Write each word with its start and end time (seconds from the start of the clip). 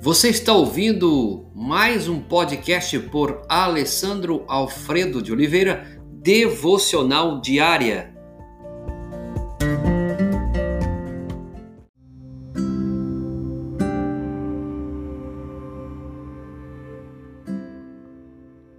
Você 0.00 0.28
está 0.28 0.52
ouvindo 0.52 1.46
mais 1.52 2.08
um 2.08 2.20
podcast 2.20 2.96
por 3.10 3.42
Alessandro 3.48 4.44
Alfredo 4.46 5.20
de 5.20 5.32
Oliveira, 5.32 6.00
Devocional 6.22 7.40
Diária. 7.40 8.14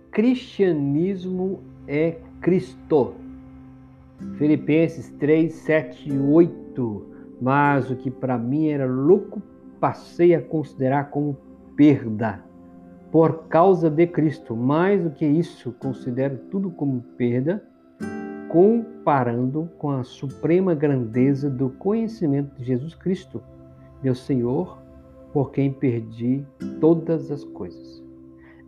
Cristianismo 0.09 1.61
é 1.86 2.17
Cristo. 2.39 3.15
Filipenses 4.38 5.09
3, 5.20 5.54
7 5.54 6.13
e 6.13 6.17
8. 6.17 7.05
Mas 7.41 7.91
o 7.91 7.95
que 7.97 8.09
para 8.09 8.38
mim 8.38 8.70
era 8.70 8.86
louco, 8.86 9.41
passei 9.79 10.35
a 10.35 10.41
considerar 10.41 11.09
como 11.09 11.38
perda 11.75 12.43
por 13.11 13.47
causa 13.47 13.89
de 13.89 14.05
Cristo. 14.07 14.55
Mais 14.55 15.03
do 15.03 15.09
que 15.11 15.25
isso, 15.25 15.73
considero 15.79 16.38
tudo 16.52 16.69
como 16.69 17.02
perda, 17.17 17.63
comparando 18.49 19.69
com 19.77 19.91
a 19.91 20.03
suprema 20.03 20.73
grandeza 20.73 21.49
do 21.49 21.69
conhecimento 21.69 22.55
de 22.55 22.65
Jesus 22.65 22.95
Cristo, 22.95 23.41
meu 24.03 24.15
Senhor, 24.15 24.79
por 25.31 25.52
quem 25.52 25.71
perdi 25.71 26.45
todas 26.80 27.31
as 27.31 27.43
coisas. 27.43 28.03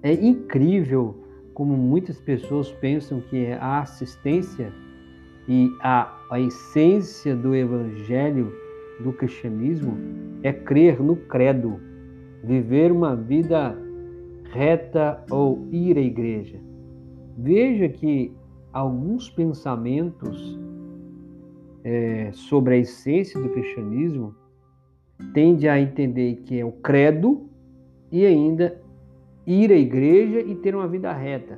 É 0.03 0.13
incrível 0.13 1.15
como 1.53 1.75
muitas 1.75 2.19
pessoas 2.19 2.71
pensam 2.71 3.21
que 3.21 3.51
a 3.53 3.81
assistência 3.81 4.71
e 5.47 5.69
a, 5.81 6.15
a 6.29 6.39
essência 6.39 7.35
do 7.35 7.55
Evangelho 7.55 8.51
do 9.03 9.13
cristianismo 9.13 9.97
é 10.43 10.51
crer 10.51 11.01
no 11.01 11.15
credo, 11.15 11.79
viver 12.43 12.91
uma 12.91 13.15
vida 13.15 13.77
reta 14.51 15.23
ou 15.29 15.67
ir 15.71 15.97
à 15.97 16.01
igreja. 16.01 16.59
Veja 17.37 17.87
que 17.89 18.33
alguns 18.71 19.29
pensamentos 19.29 20.59
é, 21.83 22.31
sobre 22.33 22.75
a 22.75 22.77
essência 22.77 23.39
do 23.41 23.49
cristianismo 23.49 24.35
tende 25.33 25.67
a 25.67 25.79
entender 25.79 26.37
que 26.43 26.59
é 26.59 26.65
o 26.65 26.71
credo 26.71 27.49
e 28.11 28.25
ainda 28.25 28.81
ir 29.45 29.71
à 29.71 29.75
igreja 29.75 30.41
e 30.41 30.55
ter 30.55 30.75
uma 30.75 30.87
vida 30.87 31.11
reta. 31.13 31.57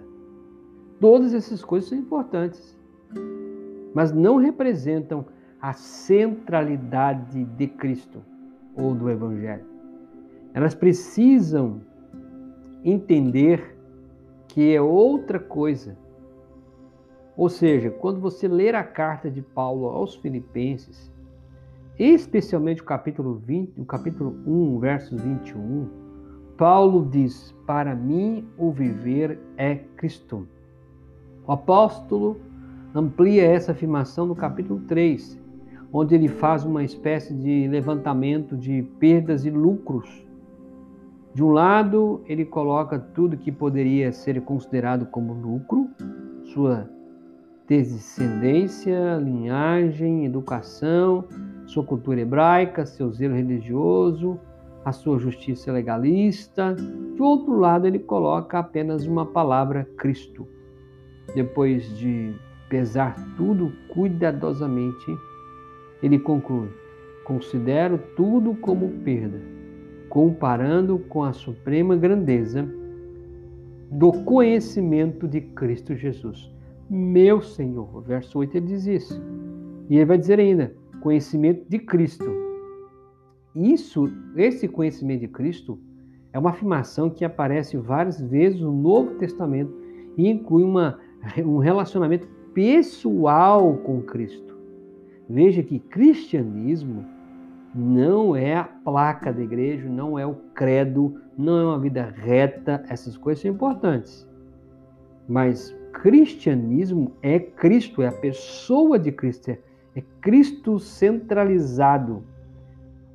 Todas 1.00 1.34
essas 1.34 1.64
coisas 1.64 1.90
são 1.90 1.98
importantes, 1.98 2.78
mas 3.94 4.12
não 4.12 4.38
representam 4.38 5.26
a 5.64 5.72
centralidade 5.72 7.46
de 7.46 7.68
Cristo 7.68 8.22
ou 8.76 8.94
do 8.94 9.10
Evangelho. 9.10 9.64
Elas 10.54 10.76
precisam 10.76 11.80
entender 12.84 13.74
que 14.50 14.76
é 14.76 14.82
outra 14.82 15.40
coisa. 15.40 15.98
Ou 17.38 17.48
seja, 17.48 17.90
quando 17.90 18.20
você 18.20 18.46
ler 18.46 18.76
a 18.76 18.84
carta 18.84 19.32
de 19.32 19.42
Paulo 19.42 19.88
aos 19.88 20.16
Filipenses, 20.16 21.10
especialmente 21.98 22.82
o 22.82 22.86
capítulo 22.86 23.36
20, 23.36 23.80
o 23.80 23.86
capítulo 23.86 24.36
1, 24.46 24.80
versos 24.80 25.22
21, 25.22 25.88
Paulo 26.58 27.08
diz: 27.10 27.56
Para 27.66 27.96
mim 27.96 28.46
o 28.58 28.70
viver 28.70 29.40
é 29.56 29.76
Cristo. 29.96 30.46
O 31.48 31.54
apóstolo 31.54 32.36
amplia 32.94 33.46
essa 33.46 33.72
afirmação 33.72 34.26
no 34.26 34.36
capítulo 34.36 34.82
3, 34.82 35.42
onde 35.94 36.16
ele 36.16 36.28
faz 36.28 36.66
uma 36.66 36.84
espécie 36.84 37.36
de 37.36 37.68
levantamento 37.68 38.58
de 38.58 38.82
perdas 39.00 39.46
e 39.46 39.52
lucros. 39.52 40.26
De 41.36 41.44
um 41.44 41.52
lado, 41.52 42.22
ele 42.26 42.44
coloca 42.44 42.98
tudo 42.98 43.38
que 43.38 43.52
poderia 43.52 44.12
ser 44.12 44.42
considerado 44.42 45.06
como 45.06 45.34
lucro, 45.34 45.88
sua 46.46 46.90
descendência, 47.68 49.18
linhagem, 49.18 50.26
educação, 50.26 51.26
sua 51.68 51.84
cultura 51.84 52.22
hebraica, 52.22 52.86
seu 52.86 53.12
zelo 53.12 53.36
religioso, 53.36 54.40
a 54.84 54.92
sua 54.92 55.20
justiça 55.20 55.72
legalista. 55.72 56.76
De 57.16 57.22
outro 57.22 57.58
lado, 57.58 57.86
ele 57.86 58.00
coloca 58.00 58.60
apenas 58.60 59.06
uma 59.06 59.26
palavra 59.26 59.88
Cristo. 59.98 60.48
Depois 61.36 61.98
de 61.98 62.34
pesar 62.68 63.16
tudo 63.38 63.72
cuidadosamente, 63.90 65.18
ele 66.04 66.20
conclui: 66.20 66.70
considero 67.24 67.98
tudo 68.16 68.54
como 68.56 68.90
perda, 69.04 69.42
comparando 70.10 71.00
com 71.00 71.24
a 71.24 71.34
suprema 71.34 71.96
grandeza 71.96 72.70
do 73.90 74.12
conhecimento 74.24 75.28
de 75.28 75.42
Cristo 75.42 75.96
Jesus, 75.96 76.54
meu 76.90 77.42
Senhor. 77.42 78.02
Verso 78.04 78.38
8 78.38 78.58
ele 78.58 78.68
diz 78.68 78.86
isso. 78.86 79.22
E 79.90 79.96
ele 79.96 80.06
vai 80.06 80.18
dizer 80.18 80.40
ainda: 80.40 80.76
conhecimento 81.02 81.66
de 81.68 81.80
Cristo 81.80 82.44
isso, 83.56 84.12
esse 84.36 84.68
conhecimento 84.68 85.22
de 85.22 85.28
Cristo 85.28 85.80
é 86.32 86.40
uma 86.40 86.50
afirmação 86.50 87.10
que 87.10 87.24
aparece 87.24 87.78
várias 87.78 88.20
vezes 88.20 88.60
no 88.60 88.72
Novo 88.72 89.12
Testamento 89.16 89.72
e 90.18 90.28
inclui 90.28 90.64
uma, 90.64 91.00
um 91.46 91.60
relacionamento 91.60 92.28
pessoal 92.54 93.78
com 93.78 94.02
Cristo. 94.02 94.53
Veja 95.30 95.64
que 95.64 95.80
cristianismo 95.80 97.06
não 97.74 98.36
é 98.36 98.56
a 98.56 98.64
placa 98.64 99.32
da 99.32 99.42
igreja, 99.42 99.90
não 99.90 100.20
é 100.20 100.26
o 100.26 100.36
credo, 100.54 101.20
não 101.38 101.58
é 101.58 101.66
uma 101.66 101.80
vida 101.80 102.14
reta, 102.16 102.84
essas 102.88 103.18
coisas 103.18 103.42
são 103.42 103.52
importantes. 103.52 104.28
Mas 105.28 105.76
cristianismo 105.94 107.14
é 107.22 107.40
Cristo, 107.40 108.02
é 108.02 108.08
a 108.08 108.12
pessoa 108.12 109.00
de 109.00 109.12
Cristo, 109.12 109.50
é, 109.50 109.60
é 109.96 110.04
Cristo 110.22 110.80
centralizado. 110.80 112.24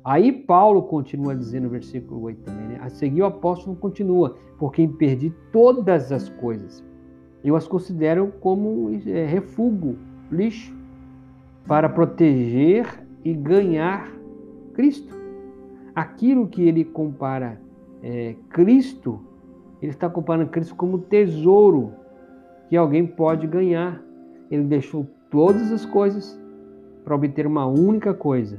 Aí 0.03 0.31
Paulo 0.31 0.83
continua 0.83 1.35
dizendo 1.35 1.63
no 1.63 1.69
versículo 1.69 2.21
8 2.23 2.41
também, 2.41 2.67
né? 2.69 2.79
A 2.81 2.89
seguir 2.89 3.21
o 3.21 3.25
apóstolo 3.25 3.75
continua, 3.75 4.37
porque 4.57 4.87
perdi 4.87 5.31
todas 5.51 6.11
as 6.11 6.29
coisas. 6.29 6.83
Eu 7.43 7.55
as 7.55 7.67
considero 7.67 8.33
como 8.39 8.89
é, 9.05 9.25
refúgio, 9.25 9.97
lixo, 10.31 10.75
para 11.67 11.87
proteger 11.89 12.85
e 13.23 13.33
ganhar 13.33 14.11
Cristo. 14.73 15.13
Aquilo 15.93 16.47
que 16.47 16.67
ele 16.67 16.83
compara 16.85 17.59
é, 18.01 18.35
Cristo, 18.49 19.19
ele 19.81 19.91
está 19.91 20.09
comparando 20.09 20.49
Cristo 20.49 20.75
como 20.75 20.99
tesouro 20.99 21.93
que 22.69 22.77
alguém 22.77 23.05
pode 23.05 23.47
ganhar. 23.47 24.01
Ele 24.49 24.63
deixou 24.63 25.05
todas 25.29 25.71
as 25.71 25.85
coisas 25.85 26.39
para 27.03 27.15
obter 27.15 27.45
uma 27.45 27.65
única 27.65 28.13
coisa, 28.13 28.57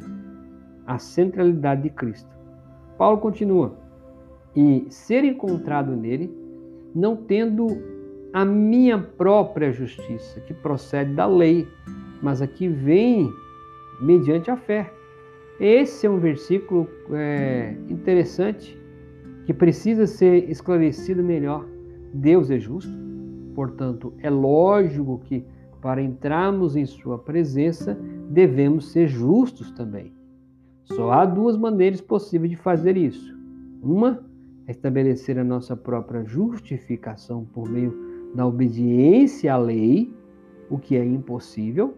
a 0.86 0.98
centralidade 0.98 1.82
de 1.82 1.90
Cristo. 1.90 2.30
Paulo 2.98 3.18
continua: 3.18 3.76
e 4.54 4.86
ser 4.90 5.24
encontrado 5.24 5.94
nele, 5.96 6.34
não 6.94 7.16
tendo 7.16 7.66
a 8.32 8.44
minha 8.44 8.98
própria 8.98 9.72
justiça, 9.72 10.40
que 10.40 10.54
procede 10.54 11.14
da 11.14 11.26
lei, 11.26 11.66
mas 12.22 12.42
aqui 12.42 12.68
vem 12.68 13.32
mediante 14.00 14.50
a 14.50 14.56
fé. 14.56 14.92
Esse 15.58 16.06
é 16.06 16.10
um 16.10 16.18
versículo 16.18 16.88
é, 17.12 17.76
interessante 17.88 18.78
que 19.44 19.52
precisa 19.52 20.06
ser 20.06 20.48
esclarecido 20.50 21.22
melhor. 21.22 21.66
Deus 22.14 22.50
é 22.50 22.58
justo, 22.58 22.92
portanto, 23.54 24.14
é 24.18 24.30
lógico 24.30 25.20
que 25.24 25.44
para 25.80 26.02
entrarmos 26.02 26.76
em 26.76 26.86
Sua 26.86 27.18
presença 27.18 27.98
devemos 28.30 28.92
ser 28.92 29.08
justos 29.08 29.70
também. 29.70 30.12
Só 30.84 31.12
há 31.12 31.24
duas 31.24 31.56
maneiras 31.56 32.00
possíveis 32.00 32.50
de 32.50 32.56
fazer 32.56 32.96
isso. 32.96 33.38
Uma 33.82 34.24
é 34.66 34.70
estabelecer 34.70 35.38
a 35.38 35.44
nossa 35.44 35.76
própria 35.76 36.24
justificação 36.24 37.44
por 37.44 37.68
meio 37.68 37.94
da 38.34 38.46
obediência 38.46 39.52
à 39.52 39.56
lei, 39.56 40.14
o 40.68 40.78
que 40.78 40.96
é 40.96 41.04
impossível. 41.04 41.94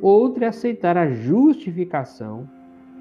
Outra 0.00 0.46
é 0.46 0.48
aceitar 0.48 0.96
a 0.96 1.10
justificação 1.10 2.48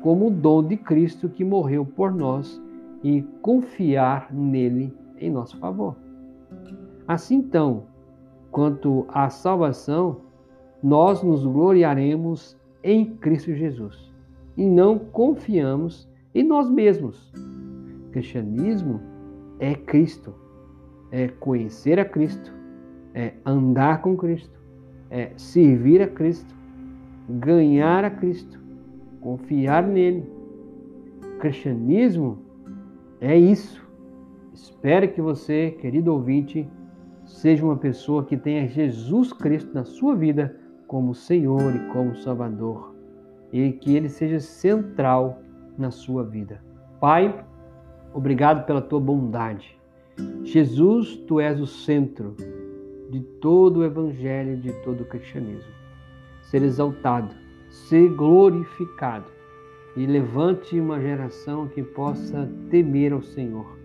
como 0.01 0.27
o 0.27 0.31
dom 0.31 0.63
de 0.63 0.77
Cristo 0.77 1.29
que 1.29 1.43
morreu 1.43 1.85
por 1.85 2.11
nós 2.11 2.61
e 3.03 3.21
confiar 3.41 4.33
nele 4.33 4.93
em 5.19 5.29
nosso 5.29 5.57
favor. 5.57 5.95
Assim 7.07 7.35
então, 7.35 7.83
quanto 8.51 9.05
à 9.09 9.29
salvação, 9.29 10.21
nós 10.81 11.21
nos 11.21 11.45
gloriaremos 11.45 12.57
em 12.83 13.05
Cristo 13.05 13.53
Jesus 13.53 14.11
e 14.55 14.65
não 14.65 14.97
confiamos 14.97 16.09
em 16.33 16.43
nós 16.43 16.69
mesmos. 16.69 17.31
O 18.07 18.11
cristianismo 18.11 18.99
é 19.59 19.75
Cristo, 19.75 20.33
é 21.11 21.27
conhecer 21.27 21.99
a 21.99 22.05
Cristo, 22.05 22.51
é 23.13 23.33
andar 23.45 24.01
com 24.01 24.17
Cristo, 24.17 24.59
é 25.09 25.31
servir 25.37 26.01
a 26.01 26.07
Cristo, 26.07 26.56
ganhar 27.27 28.03
a 28.05 28.09
Cristo, 28.09 28.59
confiar 29.21 29.85
nele. 29.85 30.25
O 31.35 31.39
cristianismo 31.39 32.39
É 33.19 33.35
isso. 33.35 33.85
Espero 34.53 35.07
que 35.11 35.21
você, 35.21 35.71
querido 35.71 36.13
ouvinte, 36.13 36.69
seja 37.25 37.65
uma 37.65 37.77
pessoa 37.77 38.23
que 38.23 38.37
tenha 38.37 38.67
Jesus 38.67 39.33
Cristo 39.33 39.73
na 39.73 39.83
sua 39.83 40.15
vida 40.15 40.55
como 40.87 41.13
Senhor 41.13 41.75
e 41.75 41.79
como 41.91 42.15
Salvador, 42.15 42.95
e 43.51 43.71
que 43.73 43.95
ele 43.95 44.09
seja 44.09 44.39
central 44.39 45.41
na 45.77 45.91
sua 45.91 46.23
vida. 46.23 46.61
Pai, 46.99 47.43
obrigado 48.13 48.65
pela 48.65 48.81
tua 48.81 48.99
bondade. 48.99 49.77
Jesus, 50.43 51.17
tu 51.27 51.39
és 51.39 51.59
o 51.59 51.67
centro 51.67 52.35
de 53.11 53.19
todo 53.41 53.77
o 53.77 53.83
evangelho, 53.83 54.57
de 54.57 54.71
todo 54.83 55.01
o 55.01 55.05
cristianismo. 55.05 55.76
Ser 56.49 56.63
exaltado, 56.63 57.35
ser 57.69 58.07
glorificado 58.15 59.29
e 59.97 60.05
levante 60.05 60.79
uma 60.79 60.97
geração 60.97 61.67
que 61.67 61.83
possa 61.83 62.49
temer 62.69 63.11
ao 63.11 63.21
Senhor 63.21 63.77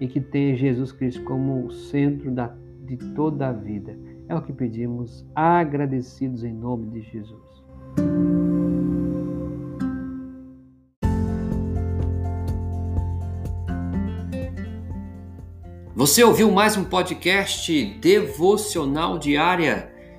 e 0.00 0.08
que 0.08 0.20
tenha 0.20 0.56
Jesus 0.56 0.90
Cristo 0.90 1.22
como 1.22 1.66
o 1.66 1.70
centro 1.70 2.32
da, 2.32 2.52
de 2.84 2.96
toda 3.14 3.48
a 3.48 3.52
vida. 3.52 3.96
É 4.28 4.34
o 4.34 4.42
que 4.42 4.52
pedimos, 4.52 5.24
agradecidos 5.36 6.42
em 6.42 6.52
nome 6.52 6.88
de 6.88 7.00
Jesus. 7.02 7.40
Você 15.94 16.24
ouviu 16.24 16.50
mais 16.50 16.76
um 16.76 16.82
podcast 16.82 17.84
devocional 18.00 19.16
diária? 19.16 19.93